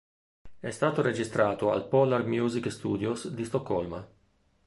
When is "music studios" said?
2.25-3.27